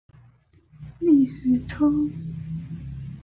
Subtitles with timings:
[0.97, 1.93] 历史轴。